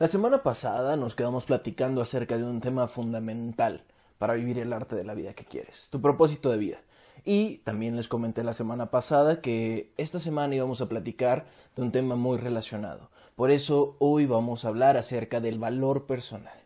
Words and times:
La 0.00 0.08
semana 0.08 0.42
pasada 0.42 0.96
nos 0.96 1.14
quedamos 1.14 1.44
platicando 1.44 2.02
acerca 2.02 2.36
de 2.36 2.42
un 2.42 2.60
tema 2.60 2.88
fundamental 2.88 3.84
para 4.18 4.34
vivir 4.34 4.58
el 4.58 4.72
arte 4.72 4.96
de 4.96 5.04
la 5.04 5.14
vida 5.14 5.34
que 5.34 5.44
quieres, 5.44 5.88
tu 5.88 6.00
propósito 6.00 6.50
de 6.50 6.56
vida. 6.56 6.78
Y 7.24 7.58
también 7.58 7.94
les 7.94 8.08
comenté 8.08 8.42
la 8.42 8.54
semana 8.54 8.90
pasada 8.90 9.40
que 9.40 9.92
esta 9.96 10.18
semana 10.18 10.56
íbamos 10.56 10.80
a 10.80 10.88
platicar 10.88 11.46
de 11.76 11.82
un 11.82 11.92
tema 11.92 12.16
muy 12.16 12.38
relacionado. 12.38 13.08
Por 13.36 13.52
eso 13.52 13.94
hoy 14.00 14.26
vamos 14.26 14.64
a 14.64 14.68
hablar 14.68 14.96
acerca 14.96 15.40
del 15.40 15.60
valor 15.60 16.06
personal. 16.06 16.58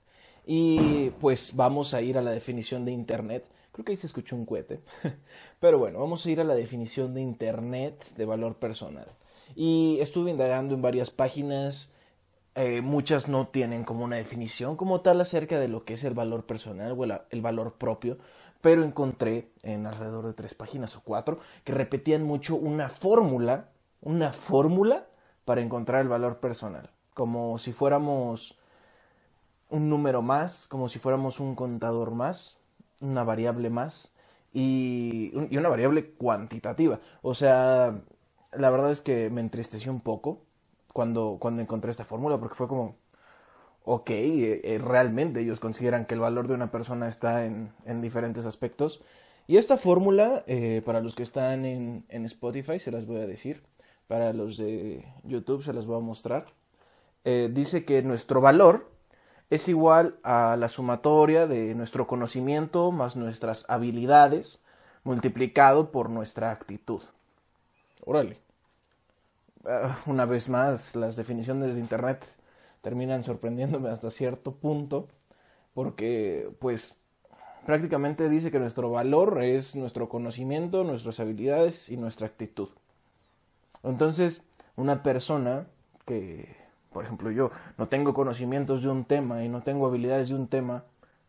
Y 0.46 1.10
pues 1.20 1.54
vamos 1.54 1.92
a 1.92 2.00
ir 2.00 2.16
a 2.16 2.22
la 2.22 2.30
definición 2.30 2.86
de 2.86 2.92
Internet. 2.92 3.44
Creo 3.72 3.84
que 3.84 3.92
ahí 3.92 3.96
se 3.98 4.06
escuchó 4.06 4.36
un 4.36 4.46
cohete. 4.46 4.80
Pero 5.60 5.78
bueno, 5.78 5.98
vamos 5.98 6.24
a 6.24 6.30
ir 6.30 6.40
a 6.40 6.44
la 6.44 6.54
definición 6.54 7.12
de 7.12 7.20
Internet 7.20 8.06
de 8.16 8.24
valor 8.24 8.56
personal. 8.56 9.08
Y 9.54 9.98
estuve 10.00 10.30
indagando 10.30 10.74
en 10.74 10.80
varias 10.80 11.10
páginas. 11.10 11.90
Eh, 12.60 12.80
muchas 12.80 13.28
no 13.28 13.46
tienen 13.46 13.84
como 13.84 14.02
una 14.02 14.16
definición 14.16 14.74
como 14.74 15.00
tal 15.00 15.20
acerca 15.20 15.60
de 15.60 15.68
lo 15.68 15.84
que 15.84 15.94
es 15.94 16.02
el 16.02 16.14
valor 16.14 16.44
personal 16.44 16.92
o 16.98 17.04
el 17.04 17.40
valor 17.40 17.74
propio 17.74 18.18
pero 18.60 18.84
encontré 18.84 19.52
en 19.62 19.86
alrededor 19.86 20.26
de 20.26 20.32
tres 20.34 20.54
páginas 20.54 20.96
o 20.96 21.02
cuatro 21.04 21.38
que 21.64 21.72
repetían 21.72 22.24
mucho 22.24 22.56
una 22.56 22.88
fórmula, 22.88 23.68
una 24.00 24.32
fórmula 24.32 25.06
para 25.44 25.60
encontrar 25.60 26.02
el 26.02 26.08
valor 26.08 26.40
personal, 26.40 26.90
como 27.14 27.58
si 27.58 27.72
fuéramos 27.72 28.58
un 29.70 29.88
número 29.88 30.22
más, 30.22 30.66
como 30.66 30.88
si 30.88 30.98
fuéramos 30.98 31.40
un 31.40 31.54
contador 31.54 32.10
más, 32.10 32.60
una 33.00 33.22
variable 33.22 33.70
más 33.70 34.12
y, 34.52 35.30
y 35.50 35.56
una 35.56 35.68
variable 35.68 36.10
cuantitativa. 36.10 37.00
O 37.22 37.34
sea, 37.34 38.00
la 38.52 38.70
verdad 38.70 38.90
es 38.90 39.00
que 39.00 39.30
me 39.30 39.40
entristeció 39.40 39.92
un 39.92 40.00
poco 40.00 40.42
cuando, 40.98 41.36
cuando 41.38 41.62
encontré 41.62 41.92
esta 41.92 42.04
fórmula 42.04 42.38
porque 42.38 42.56
fue 42.56 42.66
como, 42.66 42.96
ok, 43.84 44.10
eh, 44.10 44.60
eh, 44.64 44.78
realmente 44.78 45.38
ellos 45.38 45.60
consideran 45.60 46.06
que 46.06 46.14
el 46.14 46.20
valor 46.20 46.48
de 46.48 46.54
una 46.54 46.72
persona 46.72 47.06
está 47.06 47.46
en, 47.46 47.72
diferentes 48.00 48.46
aspectos. 48.46 49.00
Y 49.46 49.58
esta 49.58 49.76
fórmula, 49.76 50.42
eh, 50.48 50.82
para 50.84 51.00
los 51.00 51.14
que 51.14 51.22
están 51.22 51.64
en, 51.64 52.04
en, 52.08 52.24
Spotify, 52.24 52.80
se 52.80 52.90
las 52.90 53.06
voy 53.06 53.18
a 53.20 53.28
decir, 53.28 53.62
para 54.08 54.32
los 54.32 54.56
de 54.56 55.06
YouTube 55.22 55.62
se 55.62 55.72
las 55.72 55.86
voy 55.86 55.98
a 55.98 56.00
mostrar, 56.00 56.46
dice 57.24 57.84
que 57.84 58.02
nuestro 58.02 58.40
valor 58.40 58.90
es 59.50 59.68
igual 59.68 60.18
a 60.24 60.56
la 60.58 60.68
sumatoria 60.68 61.46
de 61.46 61.76
nuestro 61.76 62.08
conocimiento 62.08 62.90
más 62.90 63.14
nuestras 63.14 63.66
habilidades 63.68 64.64
multiplicado 65.04 65.92
por 65.92 66.10
nuestra 66.10 66.50
actitud. 66.50 67.02
Órale. 68.04 68.47
Ah, 69.70 70.00
una 70.06 70.24
vez 70.24 70.48
más, 70.48 70.96
las 70.96 71.16
definiciones 71.16 71.74
de 71.74 71.80
Internet 71.80 72.24
terminan 72.80 73.22
sorprendiéndome 73.22 73.90
hasta 73.90 74.10
cierto 74.10 74.54
punto, 74.54 75.08
porque 75.74 76.50
pues 76.58 77.02
prácticamente 77.66 78.30
dice 78.30 78.50
que 78.50 78.58
nuestro 78.60 78.90
valor 78.90 79.42
es 79.42 79.76
nuestro 79.76 80.08
conocimiento, 80.08 80.84
nuestras 80.84 81.20
habilidades 81.20 81.90
y 81.90 81.98
nuestra 81.98 82.28
actitud. 82.28 82.70
Entonces, 83.82 84.42
una 84.76 85.02
persona 85.02 85.66
que, 86.06 86.56
por 86.90 87.04
ejemplo, 87.04 87.30
yo 87.30 87.50
no 87.76 87.88
tengo 87.88 88.14
conocimientos 88.14 88.82
de 88.82 88.88
un 88.88 89.04
tema 89.04 89.44
y 89.44 89.50
no 89.50 89.62
tengo 89.62 89.86
habilidades 89.86 90.30
de 90.30 90.36
un 90.36 90.48
tema, 90.48 90.84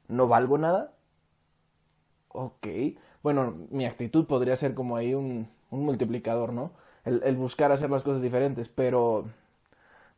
¿no 0.07 0.29
valgo 0.29 0.57
nada? 0.57 0.93
Ok, 2.29 2.67
bueno, 3.21 3.55
mi 3.69 3.85
actitud 3.85 4.25
podría 4.27 4.55
ser 4.55 4.75
como 4.75 4.95
ahí 4.95 5.13
un, 5.13 5.49
un 5.71 5.83
multiplicador, 5.83 6.53
¿no? 6.53 6.71
El, 7.05 7.21
el 7.23 7.35
buscar 7.35 7.71
hacer 7.71 7.89
las 7.89 8.03
cosas 8.03 8.21
diferentes, 8.21 8.69
pero 8.69 9.25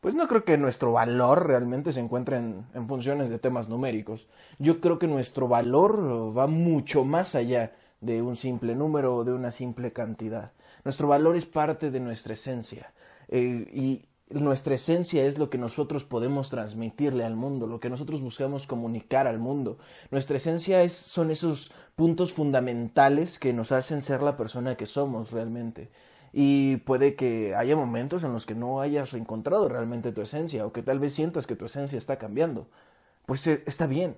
pues 0.02 0.16
no 0.16 0.28
creo 0.28 0.44
que 0.44 0.58
nuestro 0.58 0.92
valor 0.92 1.48
realmente 1.48 1.94
se 1.94 2.00
encuentre 2.00 2.38
en, 2.38 2.88
funciones 2.88 3.30
de 3.30 3.38
temas 3.38 3.70
numéricos. 3.70 4.28
Yo 4.58 4.82
creo 4.82 4.98
que 4.98 5.08
nuestro 5.08 5.48
valor 5.48 6.36
va 6.36 6.48
mucho 6.48 7.06
más 7.06 7.36
allá 7.36 7.76
de 8.02 8.24
un 8.24 8.36
simple 8.36 8.74
número 8.74 9.16
o 9.16 9.24
de 9.24 9.32
una 9.32 9.52
simple 9.52 9.94
cantidad. 9.94 10.54
Nuestro 10.84 11.08
valor 11.08 11.38
es 11.38 11.46
parte 11.46 11.92
de 11.92 12.00
nuestra 12.00 12.34
esencia 12.34 12.92
eh, 13.28 13.70
y 13.72 14.02
nuestra 14.32 14.74
esencia 14.74 15.24
es 15.24 15.38
lo 15.38 15.52
que 15.52 15.60
nosotros 15.60 16.04
podemos 16.04 16.50
transmitirle 16.50 17.24
al 17.24 17.36
mundo, 17.36 17.68
lo 17.68 17.80
que 17.80 17.92
nosotros 17.92 18.22
buscamos 18.22 18.66
comunicar 18.66 19.28
al 19.28 19.38
mundo. 19.38 19.78
Nuestra 20.10 20.38
esencia 20.38 20.82
es, 20.82 20.94
son 20.94 21.30
esos 21.30 21.72
puntos 21.96 22.34
fundamentales 22.34 23.38
que 23.38 23.54
nos 23.54 23.72
hacen 23.72 24.02
ser 24.02 24.24
la 24.24 24.36
persona 24.36 24.78
que 24.78 24.88
somos 24.88 25.32
realmente 25.32 25.92
y 26.34 26.78
puede 26.78 27.16
que 27.16 27.56
haya 27.56 27.76
momentos 27.76 28.24
en 28.24 28.34
los 28.34 28.46
que 28.46 28.56
no 28.56 28.82
hayas 28.82 29.14
encontrado 29.14 29.68
realmente 29.68 30.12
tu 30.12 30.22
esencia 30.22 30.66
o 30.66 30.72
que 30.72 30.84
tal 30.84 31.00
vez 31.00 31.14
sientas 31.14 31.48
que 31.48 31.56
tu 31.56 31.66
esencia 31.66 31.98
está 31.98 32.18
cambiando. 32.18 32.70
Pues 33.26 33.46
eh, 33.48 33.64
está 33.66 33.88
bien. 33.88 34.18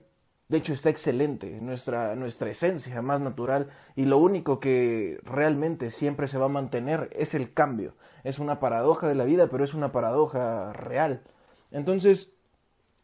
De 0.50 0.58
hecho, 0.58 0.74
está 0.74 0.90
excelente 0.90 1.60
nuestra, 1.62 2.16
nuestra 2.16 2.50
esencia 2.50 3.02
más 3.02 3.22
natural 3.22 3.70
y 3.96 4.06
lo 4.06 4.18
único 4.18 4.60
que 4.60 5.20
realmente 5.24 5.90
siempre 5.90 6.28
se 6.28 6.38
va 6.38 6.46
a 6.46 6.50
mantener 6.50 7.10
es 7.14 7.34
el 7.34 7.54
cambio. 7.54 7.96
Es 8.24 8.40
una 8.40 8.60
paradoja 8.60 9.08
de 9.08 9.16
la 9.16 9.24
vida, 9.24 9.48
pero 9.48 9.64
es 9.64 9.74
una 9.74 9.92
paradoja 9.92 10.74
real. 10.74 11.24
Entonces, 11.72 12.36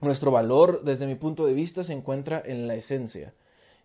nuestro 0.01 0.31
valor, 0.31 0.83
desde 0.83 1.07
mi 1.07 1.15
punto 1.15 1.45
de 1.45 1.53
vista, 1.53 1.83
se 1.83 1.93
encuentra 1.93 2.41
en 2.45 2.67
la 2.67 2.75
esencia. 2.75 3.33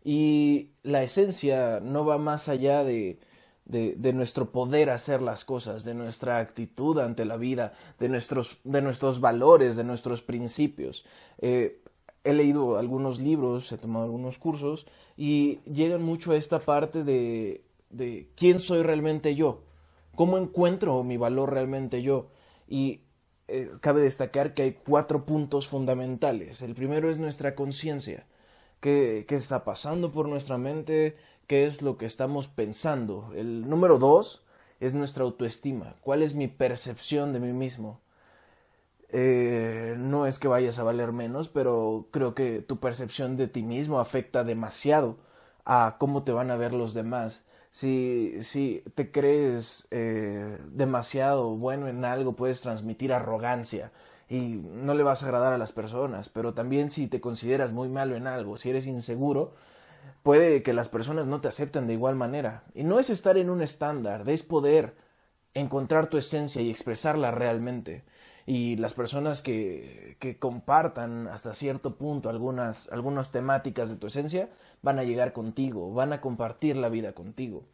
Y 0.05 0.73
la 0.83 1.03
esencia 1.03 1.81
no 1.81 2.05
va 2.05 2.19
más 2.19 2.49
allá 2.49 2.85
de, 2.85 3.19
de, 3.65 4.13
nuestro 4.13 4.53
poder 4.53 4.91
hacer 4.91 5.23
las 5.23 5.45
cosas, 5.45 5.85
de 5.85 5.95
nuestra 5.95 6.39
actitud 6.39 6.99
ante 6.99 7.25
la 7.25 7.37
vida, 7.37 7.73
de 7.99 8.09
nuestros, 8.09 8.59
de 8.65 8.83
nuestros 8.83 9.21
valores, 9.21 9.77
de 9.77 9.85
nuestros 9.85 10.23
principios. 10.23 11.05
Eh, 11.39 11.81
he 12.25 12.33
leído 12.33 12.79
algunos 12.79 13.21
libros, 13.21 13.71
he 13.73 13.79
tomado 13.79 14.05
algunos 14.05 14.39
cursos 14.39 14.87
y 15.17 15.61
llegan 15.61 16.03
mucho 16.03 16.33
a 16.33 16.37
esta 16.37 16.59
parte 16.59 17.05
de, 17.05 17.65
de 17.91 18.31
quién 18.35 18.59
soy 18.59 18.83
realmente 18.83 19.35
yo, 19.35 19.63
cómo 20.15 20.39
encuentro 20.39 21.03
mi 21.03 21.17
valor 21.17 21.53
realmente 21.53 22.03
yo. 22.03 22.29
Y 22.69 23.01
eh, 23.47 23.71
cabe 23.81 24.01
destacar 24.01 24.55
que 24.55 24.63
hay 24.63 24.73
cuatro 24.73 25.27
puntos 25.27 25.69
fundamentales. 25.69 26.63
El 26.63 26.75
primero 26.75 27.11
es 27.11 27.19
nuestra 27.19 27.55
conciencia. 27.55 28.27
¿Qué, 28.81 29.25
¿Qué 29.29 29.37
está 29.37 29.65
pasando 29.65 30.13
por 30.13 30.29
nuestra 30.29 30.59
mente? 30.59 31.17
Qué 31.47 31.67
es 31.67 31.83
lo 31.83 31.97
que 31.99 32.07
estamos 32.07 32.49
pensando. 32.49 33.31
El 33.35 33.69
número 33.69 33.99
dos 33.99 34.45
es 34.81 34.95
nuestra 34.95 35.25
autoestima. 35.25 35.97
¿Cuál 36.03 36.23
es 36.23 36.35
mi 36.35 36.49
percepción 36.49 37.33
de 37.33 37.41
mí 37.41 37.53
mismo? 37.53 38.01
Eh, 39.11 39.95
no 39.99 40.27
es 40.27 40.39
que 40.39 40.49
vayas 40.49 40.79
a 40.79 40.83
valer 40.83 41.13
menos, 41.13 41.49
pero 41.49 42.09
creo 42.11 42.35
que 42.35 42.63
tu 42.63 42.81
percepción 42.81 43.37
de 43.37 43.49
ti 43.49 43.63
mismo 43.63 44.01
afecta 44.01 44.45
demasiado 44.45 45.19
a 45.65 45.97
cómo 45.99 46.25
te 46.25 46.33
van 46.33 46.51
a 46.51 46.57
ver 46.57 46.73
los 46.73 46.95
demás. 46.95 47.45
Si, 47.71 48.39
si 48.43 48.83
te 48.95 49.11
crees 49.11 49.87
eh, 49.91 50.59
demasiado 50.71 51.57
bueno 51.57 51.89
en 51.89 52.05
algo, 52.05 52.35
puedes 52.37 52.61
transmitir 52.61 53.13
arrogancia 53.13 53.93
y 54.29 54.61
no 54.65 54.95
le 54.95 55.03
vas 55.03 55.23
a 55.23 55.27
agradar 55.27 55.53
a 55.53 55.59
las 55.59 55.73
personas, 55.73 56.29
pero 56.29 56.55
también 56.55 56.91
si 56.91 57.07
te 57.09 57.21
consideras 57.21 57.73
muy 57.73 57.89
malo 57.89 58.17
en 58.17 58.27
algo, 58.27 58.57
si 58.59 58.71
eres 58.71 58.87
inseguro, 58.87 59.55
puede 60.25 60.63
que 60.63 60.73
las 60.73 60.89
personas 60.89 61.27
no 61.27 61.41
te 61.43 61.49
acepten 61.49 61.87
de 61.87 61.93
igual 61.93 62.17
manera. 62.17 62.65
Y 62.75 62.83
no 62.83 62.99
es 62.99 63.11
estar 63.11 63.37
en 63.37 63.51
un 63.51 63.61
estándar, 63.61 64.29
es 64.29 64.43
poder 64.43 64.97
encontrar 65.53 66.09
tu 66.09 66.17
esencia 66.17 66.63
y 66.63 66.71
expresarla 66.71 67.31
realmente. 67.31 68.05
Y 68.47 68.77
las 68.77 68.95
personas 68.95 69.43
que, 69.43 70.17
que 70.19 70.39
compartan 70.39 71.29
hasta 71.29 71.55
cierto 71.55 71.97
punto 71.97 72.31
algunas, 72.31 72.91
algunas 72.91 73.33
temáticas 73.33 73.91
de 73.91 73.97
tu 73.97 74.07
esencia 74.07 74.49
van 74.83 74.99
a 74.99 75.05
llegar 75.05 75.35
contigo, 75.35 75.93
van 75.93 76.15
a 76.15 76.23
compartir 76.23 76.79
la 76.79 76.89
vida 76.89 77.13
contigo. 77.13 77.65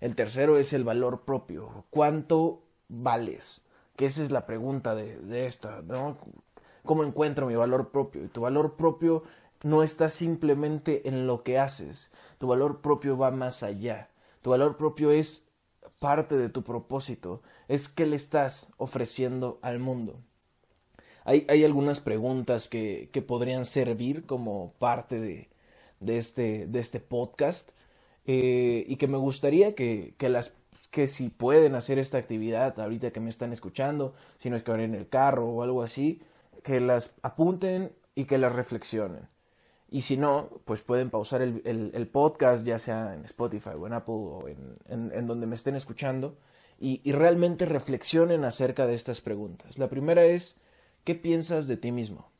El 0.00 0.14
tercero 0.14 0.58
es 0.58 0.72
el 0.72 0.84
valor 0.84 1.26
propio. 1.26 1.84
¿Cuánto 1.90 2.62
vales? 2.88 3.66
Que 3.96 4.06
esa 4.06 4.22
es 4.22 4.30
la 4.30 4.46
pregunta 4.46 4.94
de, 4.94 5.18
de 5.18 5.44
esta, 5.44 5.82
¿no? 5.82 6.16
¿Cómo 6.86 7.04
encuentro 7.04 7.46
mi 7.46 7.54
valor 7.54 7.90
propio? 7.90 8.24
Y 8.24 8.28
tu 8.28 8.40
valor 8.40 8.76
propio 8.76 9.24
no 9.62 9.82
está 9.82 10.10
simplemente 10.10 11.08
en 11.08 11.26
lo 11.26 11.42
que 11.42 11.58
haces. 11.58 12.10
Tu 12.38 12.46
valor 12.46 12.80
propio 12.80 13.16
va 13.18 13.30
más 13.30 13.62
allá. 13.62 14.10
Tu 14.42 14.50
valor 14.50 14.76
propio 14.76 15.10
es 15.10 15.48
parte 16.00 16.36
de 16.36 16.48
tu 16.48 16.62
propósito. 16.62 17.42
Es 17.66 17.88
qué 17.88 18.06
le 18.06 18.16
estás 18.16 18.70
ofreciendo 18.76 19.58
al 19.62 19.78
mundo. 19.78 20.20
Hay, 21.24 21.46
hay 21.48 21.64
algunas 21.64 22.00
preguntas 22.00 22.68
que, 22.68 23.10
que, 23.12 23.20
podrían 23.20 23.66
servir 23.66 24.24
como 24.24 24.72
parte 24.78 25.20
de, 25.20 25.50
de, 26.00 26.16
este, 26.16 26.66
de 26.66 26.78
este 26.78 27.00
podcast 27.00 27.72
eh, 28.24 28.84
y 28.88 28.96
que 28.96 29.08
me 29.08 29.18
gustaría 29.18 29.74
que, 29.74 30.14
que 30.16 30.30
las 30.30 30.54
que 30.90 31.06
si 31.06 31.28
pueden 31.28 31.74
hacer 31.74 31.98
esta 31.98 32.18
actividad 32.18 32.80
ahorita 32.80 33.10
que 33.10 33.20
me 33.20 33.28
están 33.28 33.52
escuchando, 33.52 34.14
si 34.38 34.48
no 34.48 34.56
es 34.56 34.62
que 34.62 34.70
van 34.70 34.80
en 34.80 34.94
el 34.94 35.08
carro 35.08 35.46
o 35.46 35.62
algo 35.62 35.82
así, 35.82 36.22
que 36.62 36.80
las 36.80 37.14
apunten 37.22 37.92
y 38.14 38.24
que 38.24 38.38
las 38.38 38.52
reflexionen. 38.52 39.28
Y 39.90 40.02
si 40.02 40.16
no, 40.16 40.50
pues 40.64 40.82
pueden 40.82 41.10
pausar 41.10 41.40
el, 41.40 41.62
el, 41.64 42.08
podcast, 42.08 42.66
ya 42.66 42.78
sea 42.78 43.14
en 43.14 43.24
Spotify 43.24 43.70
o 43.70 43.86
en 43.86 43.94
Apple 43.94 44.14
o 44.14 44.48
en, 44.48 44.76
en, 44.86 45.26
donde 45.26 45.46
me 45.46 45.54
estén 45.54 45.76
escuchando, 45.76 46.36
y, 46.78 47.00
y, 47.04 47.12
realmente 47.12 47.64
reflexionen 47.64 48.44
acerca 48.44 48.86
de 48.86 48.94
estas 48.94 49.20
preguntas. 49.20 49.78
La 49.78 49.88
primera 49.88 50.24
es, 50.24 50.58
¿qué 51.04 51.14
piensas 51.14 51.66
de 51.66 51.76
ti 51.78 51.90
mismo? 51.90 52.30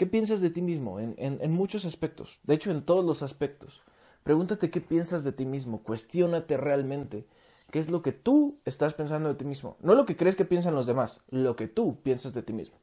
¿Qué 0.00 0.06
piensas 0.06 0.40
de 0.40 0.48
ti 0.48 0.62
mismo? 0.62 0.98
En, 0.98 1.14
en, 1.18 1.52
muchos 1.52 1.84
aspectos. 1.84 2.40
De 2.44 2.54
hecho, 2.54 2.70
en 2.70 2.86
todos 2.86 3.04
los 3.04 3.22
aspectos. 3.22 3.82
Pregúntate 4.22 4.70
qué 4.70 4.80
piensas 4.80 5.24
de 5.24 5.32
ti 5.32 5.44
mismo. 5.44 5.82
Cuestiónate 5.82 6.56
realmente. 6.56 7.26
¿Qué 7.70 7.78
es 7.78 7.90
lo 7.90 8.00
que 8.00 8.12
tú 8.12 8.58
estás 8.64 8.94
pensando 8.94 9.28
de 9.28 9.34
ti 9.34 9.44
mismo? 9.44 9.76
No 9.80 9.94
lo 9.94 10.06
que 10.06 10.16
crees 10.16 10.36
que 10.36 10.46
piensan 10.46 10.74
los 10.74 10.86
demás, 10.86 11.20
lo 11.28 11.54
que 11.54 11.68
tú 11.68 12.00
piensas 12.02 12.32
de 12.32 12.42
ti 12.42 12.54
mismo. 12.54 12.78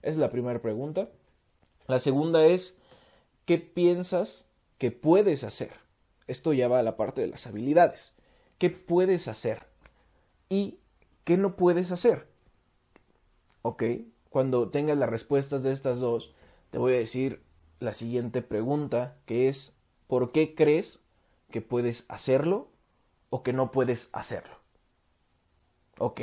Es 0.00 0.16
la 0.16 0.30
primera 0.30 0.62
pregunta. 0.62 1.10
La 1.88 1.98
segunda 1.98 2.46
es, 2.46 2.78
¿qué 3.46 3.58
piensas 3.58 4.44
que 4.76 4.90
puedes 4.90 5.42
hacer? 5.44 5.72
Esto 6.26 6.52
ya 6.52 6.68
va 6.68 6.80
a 6.80 6.82
la 6.82 6.96
parte 6.96 7.22
de 7.22 7.28
las 7.28 7.46
habilidades. 7.46 8.12
¿Qué 8.58 8.68
puedes 8.68 9.28
hacer? 9.28 9.66
¿Y 10.50 10.80
qué 11.24 11.38
no 11.38 11.56
puedes 11.56 11.92
hacer? 11.92 12.28
¿Ok? 13.62 13.84
Cuando 14.28 14.68
tengas 14.68 14.98
las 14.98 15.08
respuestas 15.08 15.62
de 15.62 15.72
estas 15.72 15.98
dos, 15.98 16.34
te 16.70 16.78
voy 16.78 16.94
a 16.94 16.98
decir 16.98 17.42
la 17.80 17.94
siguiente 17.94 18.42
pregunta, 18.42 19.16
que 19.24 19.48
es, 19.48 19.76
¿por 20.06 20.32
qué 20.32 20.54
crees 20.54 21.00
que 21.50 21.62
puedes 21.62 22.04
hacerlo 22.08 22.68
o 23.30 23.42
que 23.42 23.52
no 23.52 23.70
puedes 23.70 24.10
hacerlo? 24.12 24.56
Ok. 25.98 26.20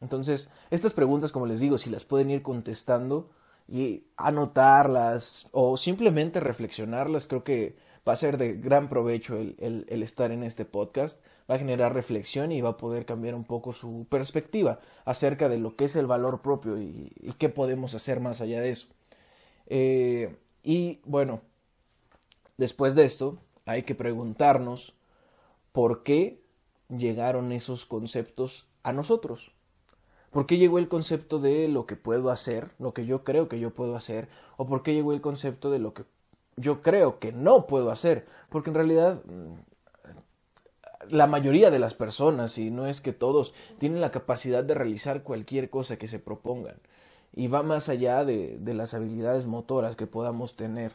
Entonces, 0.00 0.50
estas 0.70 0.92
preguntas, 0.92 1.32
como 1.32 1.46
les 1.46 1.60
digo, 1.60 1.78
si 1.78 1.88
las 1.88 2.04
pueden 2.04 2.30
ir 2.30 2.42
contestando 2.42 3.30
y 3.68 4.04
anotarlas 4.16 5.48
o 5.52 5.76
simplemente 5.76 6.40
reflexionarlas, 6.40 7.26
creo 7.26 7.44
que 7.44 7.76
va 8.06 8.12
a 8.12 8.16
ser 8.16 8.36
de 8.36 8.54
gran 8.54 8.88
provecho 8.88 9.36
el, 9.36 9.86
estar 9.88 10.30
en 10.30 10.42
este 10.42 10.64
podcast, 10.64 11.20
va 11.50 11.54
a 11.56 11.58
generar 11.58 11.94
reflexión 11.94 12.52
y 12.52 12.60
va 12.60 12.70
a 12.70 12.76
poder 12.76 13.06
cambiar 13.06 13.34
un 13.34 13.44
poco 13.44 13.72
su 13.72 14.06
perspectiva 14.08 14.80
acerca 15.04 15.48
de 15.48 15.58
lo 15.58 15.76
que 15.76 15.84
es 15.84 15.96
el 15.96 16.06
valor 16.06 16.42
propio 16.42 16.78
y, 16.78 17.10
qué 17.38 17.48
podemos 17.48 17.94
hacer 17.94 18.20
más 18.20 18.40
allá 18.40 18.60
de 18.60 18.70
eso. 18.70 18.88
Eh, 19.66 20.36
y 20.62 21.00
bueno, 21.04 21.40
después 22.58 22.94
de 22.94 23.04
esto, 23.04 23.38
hay 23.66 23.82
que 23.84 23.94
preguntarnos 23.94 24.94
por 25.72 26.02
qué 26.02 26.42
llegaron 26.88 27.52
esos 27.52 27.86
conceptos 27.86 28.68
a 28.82 28.92
nosotros. 28.92 29.52
¿Por 30.34 30.46
qué 30.46 30.58
llegó 30.58 30.80
el 30.80 30.88
concepto 30.88 31.38
de 31.38 31.68
lo 31.68 31.86
que 31.86 31.94
puedo 31.94 32.30
hacer, 32.30 32.72
lo 32.80 32.92
que 32.92 33.06
yo 33.06 33.22
creo 33.22 33.48
que 33.48 33.60
yo 33.60 33.72
puedo 33.72 33.94
hacer? 33.94 34.28
¿O 34.56 34.66
por 34.66 34.82
qué 34.82 34.92
llegó 34.92 35.12
el 35.12 35.20
concepto 35.20 35.70
de 35.70 35.78
lo 35.78 35.94
que 35.94 36.02
yo 36.56 36.82
creo 36.82 37.20
que 37.20 37.30
no 37.30 37.68
puedo 37.68 37.92
hacer, 37.92 38.26
porque 38.48 38.70
en 38.70 38.74
realidad 38.74 39.22
mm, 39.24 39.54
la 41.10 41.28
mayoría 41.28 41.70
de 41.70 41.78
las 41.78 41.94
personas, 41.94 42.58
y 42.58 42.72
no 42.72 42.88
es 42.88 43.00
que 43.00 43.12
todos, 43.12 43.54
tienen 43.78 44.00
la 44.00 44.10
capacidad 44.10 44.64
de 44.64 44.74
realizar 44.74 45.22
cualquier 45.22 45.70
cosa 45.70 45.98
que 45.98 46.08
se 46.08 46.18
propongan. 46.18 46.80
Y 47.32 47.46
va 47.46 47.62
más 47.62 47.88
allá 47.88 48.24
de, 48.24 48.58
las 48.64 48.92
habilidades 48.92 49.46
motoras 49.46 49.94
que 49.94 50.08
podamos 50.08 50.56
tener. 50.56 50.90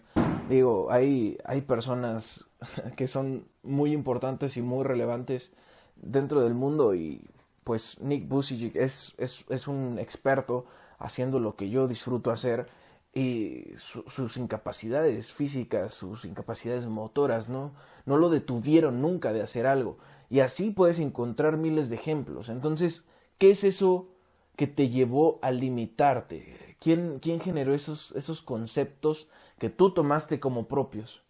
Digo, 0.49 0.91
hay, 0.91 1.37
hay 1.45 1.61
personas 1.61 2.49
que 2.97 3.07
son 3.07 3.47
muy 3.63 3.93
importantes 3.93 4.57
y 4.57 4.61
muy 4.61 4.83
relevantes 4.83 5.53
dentro 5.95 6.41
del 6.41 6.55
mundo 6.55 6.93
y 6.93 7.25
pues 7.69 8.01
Nick 8.01 8.27
Busic 8.27 8.75
es, 8.75 9.13
es, 9.19 9.45
es 9.47 9.67
un 9.67 9.99
experto 9.99 10.65
haciendo 10.97 11.39
lo 11.39 11.55
que 11.55 11.69
yo 11.69 11.87
disfruto 11.87 12.31
hacer 12.31 12.65
y 13.13 13.67
sus 13.77 14.37
incapacidades 14.37 15.33
físicas, 15.33 15.93
sus 15.93 16.25
incapacidades 16.25 16.87
motoras, 16.87 17.47
¿no? 17.47 17.75
No 18.07 18.17
lo 18.17 18.31
detuvieron 18.31 19.03
nunca 19.03 19.33
de 19.33 19.43
hacer 19.43 19.67
algo. 19.67 19.99
Y 20.31 20.39
así 20.39 20.71
puedes 20.71 20.97
encontrar 20.97 21.57
miles 21.57 21.91
de 21.91 21.97
ejemplos. 21.97 22.49
Entonces, 22.49 23.07
¿qué 23.37 23.51
es 23.51 23.63
eso 23.63 24.09
que 24.55 24.65
te 24.65 24.89
llevó 24.89 25.37
a 25.43 25.51
limitarte? 25.51 26.75
¿Quién, 26.79 27.19
quién 27.19 27.39
generó 27.39 27.75
esos, 27.75 28.13
esos 28.13 28.41
conceptos 28.41 29.27
que 29.59 29.69
tú 29.69 29.93
tomaste 29.93 30.39
como 30.39 30.67
propios? 30.67 31.21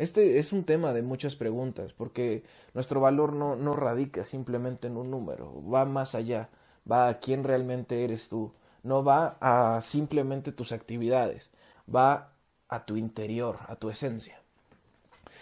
Este 0.00 0.38
es 0.38 0.54
un 0.54 0.64
tema 0.64 0.94
de 0.94 1.02
muchas 1.02 1.36
preguntas, 1.36 1.92
porque 1.92 2.42
nuestro 2.72 3.02
valor 3.02 3.34
no, 3.34 3.54
no 3.54 3.76
radica 3.76 4.24
simplemente 4.24 4.86
en 4.86 4.96
un 4.96 5.10
número, 5.10 5.62
va 5.70 5.84
más 5.84 6.14
allá, 6.14 6.48
va 6.90 7.08
a 7.08 7.20
quién 7.20 7.44
realmente 7.44 8.02
eres 8.02 8.30
tú, 8.30 8.50
no 8.82 9.04
va 9.04 9.36
a 9.42 9.78
simplemente 9.82 10.52
tus 10.52 10.72
actividades, 10.72 11.52
va 11.94 12.32
a 12.68 12.86
tu 12.86 12.96
interior, 12.96 13.58
a 13.66 13.76
tu 13.76 13.90
esencia. 13.90 14.40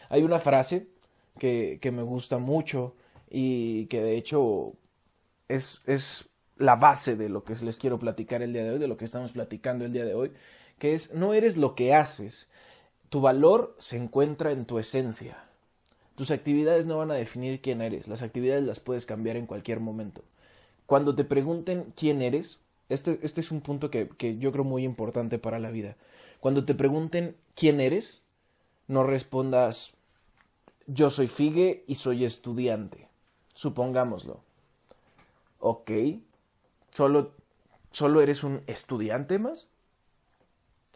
Hay 0.08 0.25
una 0.25 0.40
frase 0.40 0.88
que, 1.38 1.78
que 1.81 1.93
me 1.93 2.02
gusta 2.02 2.38
mucho 2.38 2.96
y 3.31 3.87
que 3.87 4.02
de 4.02 4.16
hecho 4.16 4.72
es, 5.46 5.82
es 5.87 6.31
la 6.56 6.75
base 6.75 7.14
de 7.14 7.28
lo 7.28 7.44
que 7.44 7.54
les 7.54 7.76
quiero 7.76 8.00
platicar 8.00 8.43
el 8.43 8.52
día 8.52 8.64
de 8.64 8.72
hoy, 8.72 8.78
de 8.81 8.88
lo 8.88 8.96
que 8.96 9.04
estamos 9.04 9.31
platicando 9.31 9.84
el 9.84 9.93
día 9.93 10.04
de 10.04 10.16
hoy, 10.16 10.32
que 10.81 10.94
es 10.94 11.14
no 11.14 11.32
eres 11.32 11.56
lo 11.56 11.76
que 11.76 11.94
haces, 11.94 12.50
tu 13.08 13.20
valor 13.20 13.75
se 13.78 13.96
encuentra 13.96 14.52
en 14.52 14.64
tu 14.64 14.78
esencia. 14.78 15.44
Tus 16.14 16.31
actividades 16.31 16.87
no 16.87 16.99
van 16.99 17.10
a 17.10 17.14
definir 17.14 17.60
quién 17.60 17.81
eres, 17.81 18.08
las 18.08 18.22
actividades 18.22 18.64
las 18.64 18.81
puedes 18.81 19.06
cambiar 19.06 19.37
en 19.37 19.46
cualquier 19.46 19.81
momento. 19.81 20.22
Cuando 20.87 21.14
te 21.14 21.25
pregunten 21.25 21.93
quién 21.96 22.22
eres, 22.22 22.60
este, 22.88 23.19
este, 23.22 23.40
es 23.40 23.50
un 23.50 23.60
punto 23.60 23.90
que, 23.90 24.08
que 24.08 24.38
yo 24.38 24.50
creo 24.50 24.64
muy 24.64 24.84
importante 24.84 25.38
para 25.38 25.58
la 25.58 25.70
vida. 25.70 25.96
Cuando 26.40 26.64
te 26.64 26.75
pregunten 26.75 27.37
quién 27.55 27.81
eres, 27.81 28.22
no 28.88 29.05
respondas 29.05 29.94
yo 30.88 31.11
soy 31.11 31.28
Figue 31.28 31.84
y 31.87 31.96
soy 31.96 32.25
estudiante. 32.25 33.08
Supongámoslo. 33.54 34.40
Ok. 35.61 35.90
¿Solo, 36.94 37.32
solo 37.90 38.22
eres 38.22 38.43
un 38.43 38.62
estudiante 38.66 39.38
más? 39.38 39.69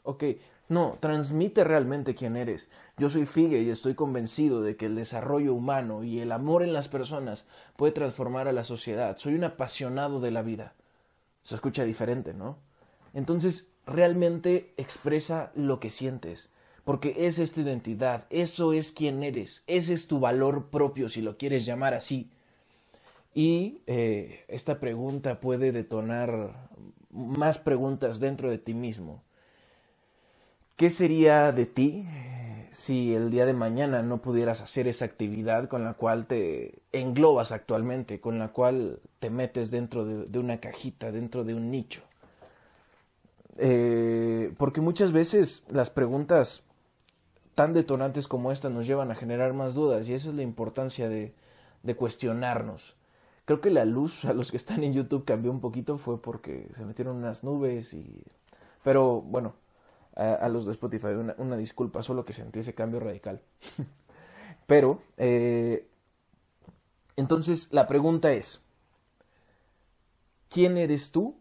Ok. 0.02 0.24
No, 0.68 0.96
transmite 1.00 1.64
realmente 1.64 2.14
quién 2.14 2.36
eres. 2.36 2.70
Yo 2.96 3.08
soy 3.10 3.26
Figue 3.26 3.60
y 3.62 3.70
estoy 3.70 3.94
convencido 3.94 4.62
de 4.62 4.76
que 4.76 4.86
el 4.86 4.94
desarrollo 4.94 5.54
humano 5.54 6.04
y 6.04 6.20
el 6.20 6.32
amor 6.32 6.62
en 6.62 6.72
las 6.72 6.88
personas 6.88 7.46
puede 7.76 7.92
transformar 7.92 8.48
a 8.48 8.52
la 8.52 8.64
sociedad. 8.64 9.16
Soy 9.18 9.34
un 9.34 9.44
apasionado 9.44 10.20
de 10.20 10.30
la 10.30 10.42
vida. 10.42 10.74
Se 11.42 11.54
escucha 11.54 11.84
diferente, 11.84 12.32
¿no? 12.32 12.56
Entonces, 13.14 13.72
realmente 13.86 14.72
expresa 14.76 15.52
lo 15.54 15.80
que 15.80 15.90
sientes, 15.90 16.50
porque 16.84 17.14
es 17.26 17.38
esta 17.38 17.60
identidad, 17.60 18.26
eso 18.30 18.72
es 18.72 18.92
quien 18.92 19.22
eres, 19.22 19.64
ese 19.66 19.92
es 19.92 20.06
tu 20.06 20.20
valor 20.20 20.70
propio, 20.70 21.08
si 21.08 21.20
lo 21.20 21.36
quieres 21.36 21.66
llamar 21.66 21.94
así. 21.94 22.30
Y 23.34 23.80
eh, 23.86 24.44
esta 24.48 24.78
pregunta 24.78 25.40
puede 25.40 25.72
detonar 25.72 26.68
más 27.10 27.58
preguntas 27.58 28.20
dentro 28.20 28.50
de 28.50 28.58
ti 28.58 28.74
mismo. 28.74 29.22
¿Qué 30.82 30.90
sería 30.90 31.52
de 31.52 31.64
ti 31.64 32.04
si 32.72 33.14
el 33.14 33.30
día 33.30 33.46
de 33.46 33.52
mañana 33.52 34.02
no 34.02 34.20
pudieras 34.20 34.62
hacer 34.62 34.88
esa 34.88 35.04
actividad 35.04 35.68
con 35.68 35.84
la 35.84 35.94
cual 35.94 36.26
te 36.26 36.82
englobas 36.90 37.52
actualmente, 37.52 38.20
con 38.20 38.40
la 38.40 38.48
cual 38.48 38.98
te 39.20 39.30
metes 39.30 39.70
dentro 39.70 40.04
de, 40.04 40.38
una 40.40 40.58
cajita, 40.58 41.12
dentro 41.12 41.44
de 41.44 41.54
un 41.54 41.70
nicho. 41.70 42.02
Eh, 43.58 44.52
porque 44.58 44.80
muchas 44.80 45.12
veces 45.12 45.64
las 45.70 45.88
preguntas 45.88 46.64
tan 47.54 47.74
detonantes 47.74 48.26
como 48.26 48.50
esta 48.50 48.68
nos 48.68 48.84
llevan 48.84 49.12
a 49.12 49.14
generar 49.14 49.52
más 49.52 49.74
dudas 49.74 50.08
y 50.08 50.14
eso 50.14 50.30
es 50.30 50.34
la 50.34 50.42
importancia 50.42 51.08
de, 51.08 51.32
de 51.84 51.94
cuestionarnos. 51.94 52.96
Creo 53.44 53.60
que 53.60 53.70
la 53.70 53.84
luz 53.84 54.24
a 54.24 54.32
los 54.32 54.50
que 54.50 54.56
están 54.56 54.82
en 54.82 54.94
YouTube 54.94 55.24
cambió 55.24 55.52
un 55.52 55.60
poquito 55.60 55.96
fue 55.96 56.20
porque 56.20 56.66
se 56.72 56.84
metieron 56.84 57.18
unas 57.18 57.44
nubes 57.44 57.94
y... 57.94 58.24
Pero 58.82 59.20
bueno, 59.20 59.54
a, 60.14 60.48
los 60.48 60.66
de 60.66 60.72
Spotify. 60.72 61.08
Una, 61.38 61.56
disculpa, 61.56 62.02
solo 62.02 62.24
que 62.24 62.32
sentí 62.32 62.60
ese 62.60 62.74
cambio 62.74 63.00
radical. 63.00 63.40
Pero, 64.66 65.02
eh, 65.16 65.88
entonces 67.16 67.68
la 67.72 67.86
pregunta 67.86 68.32
es, 68.32 68.62
¿quién 70.48 70.76
eres 70.76 71.12
tú 71.12 71.36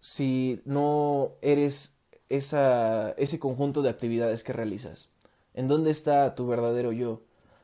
si 0.00 0.62
no 0.64 1.32
eres 1.42 1.96
esa, 2.28 3.10
ese 3.12 3.38
conjunto 3.38 3.82
de 3.82 3.90
actividades 3.90 4.44
que 4.44 4.52
realizas? 4.52 5.08
¿En 5.54 5.68
dónde 5.68 5.90
está 5.90 6.34
tu 6.34 6.46
verdadero 6.46 6.92
yo? 6.92 7.22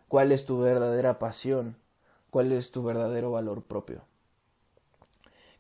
¿Cuál 0.08 0.32
es 0.32 0.44
tu 0.44 0.58
verdadera 0.58 1.18
pasión? 1.18 1.76
¿Cuál 2.30 2.52
es 2.52 2.70
tu 2.70 2.82
verdadero 2.82 3.32
valor 3.32 3.62
propio? 3.62 4.09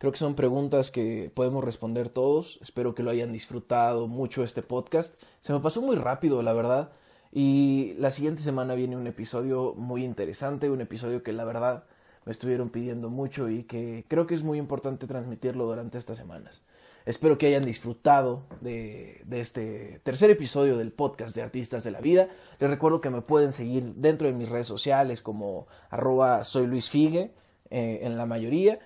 Creo 0.00 0.12
que 0.12 0.18
son 0.18 0.34
preguntas 0.34 0.90
que 0.90 1.30
podemos 1.34 1.62
responder 1.62 2.08
todos. 2.08 2.58
Espero 2.62 2.94
que 2.94 3.02
lo 3.02 3.10
hayan 3.10 3.32
disfrutado 3.32 4.08
mucho 4.08 4.42
este 4.42 4.62
podcast. 4.62 5.20
Se 5.40 5.52
me 5.52 5.60
pasó 5.60 5.82
muy 5.82 5.94
rápido, 5.94 6.40
la 6.40 6.54
verdad. 6.54 6.92
Y 7.30 7.92
la 7.98 8.10
siguiente 8.10 8.40
semana 8.40 8.74
viene 8.74 8.96
un 8.96 9.06
episodio 9.06 9.74
muy 9.74 10.02
interesante, 10.02 10.70
un 10.70 10.80
episodio 10.80 11.22
que 11.22 11.34
la 11.34 11.44
verdad 11.44 11.84
me 12.24 12.32
estuvieron 12.32 12.70
pidiendo 12.70 13.10
mucho 13.10 13.50
y 13.50 13.64
que 13.64 14.06
creo 14.08 14.26
que 14.26 14.34
es 14.34 14.42
muy 14.42 14.56
importante 14.56 15.06
transmitirlo 15.06 15.66
durante 15.66 15.98
estas 15.98 16.16
semanas. 16.16 16.62
Espero 17.04 17.36
que 17.36 17.48
hayan 17.48 17.66
disfrutado 17.66 18.44
de, 18.62 19.22
este 19.30 20.00
tercer 20.02 20.30
episodio 20.30 20.78
del 20.78 20.92
podcast 20.92 21.36
de 21.36 21.42
Artistas 21.42 21.84
de 21.84 21.90
la 21.90 22.00
Vida. 22.00 22.30
Les 22.58 22.70
recuerdo 22.70 23.02
que 23.02 23.10
me 23.10 23.20
pueden 23.20 23.52
seguir 23.52 23.96
dentro 23.96 24.28
de 24.28 24.32
mis 24.32 24.48
redes 24.48 24.66
sociales 24.66 25.20
como 25.20 25.66
arroba 25.90 26.42
soy 26.44 26.66
Luis 26.66 26.88
Figue 26.88 27.34
eh, 27.68 28.00
en 28.02 28.16
la 28.16 28.24
mayoría 28.24 28.78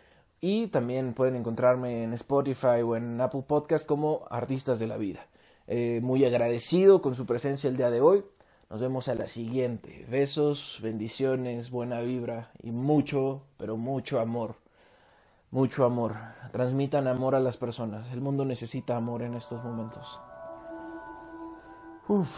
y 0.46 0.66
también 0.66 1.14
pueden 1.14 1.36
encontrarme 1.36 2.02
en 2.02 2.12
Spotify 2.12 2.82
o 2.84 2.96
en 2.96 3.18
Apple 3.18 3.44
Podcast 3.46 3.86
como 3.86 4.26
Artistas 4.28 4.78
de 4.78 4.86
la 4.86 4.98
Vida. 4.98 5.26
eh, 5.66 6.00
muy 6.02 6.22
agradecido 6.26 7.00
con 7.00 7.14
su 7.14 7.24
presencia 7.24 7.70
el 7.70 7.78
día 7.78 7.90
de 7.90 8.02
hoy. 8.02 8.22
Nos 8.68 8.82
vemos 8.82 9.08
a 9.08 9.14
la 9.14 9.26
siguiente. 9.26 10.04
Besos, 10.10 10.80
bendiciones, 10.82 11.70
buena 11.70 12.00
vibra 12.00 12.50
y 12.62 12.72
mucho, 12.72 13.40
pero 13.56 13.78
mucho 13.78 14.20
amor. 14.20 14.56
Mucho 15.50 15.86
amor. 15.86 16.14
Transmitan 16.52 17.06
amor 17.06 17.34
a 17.34 17.40
las 17.40 17.56
personas. 17.56 18.12
El 18.12 18.20
mundo 18.20 18.44
necesita 18.44 18.96
amor 18.96 19.22
en 19.22 19.36
estos 19.36 19.64
momentos. 19.64 20.20
Uf. 22.06 22.28